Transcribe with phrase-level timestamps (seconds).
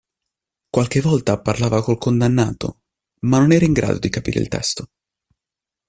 [0.67, 2.85] Qualche volta parlava col condannato,
[3.25, 4.89] ma non era in grado di capire il testo.